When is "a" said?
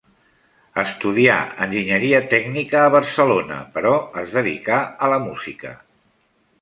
2.85-2.93, 5.09-5.13